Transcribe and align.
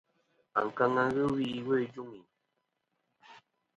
Ankaŋa 0.59 1.03
wi 1.33 1.43
iwo 1.57 1.73
ijuŋi. 1.83 2.21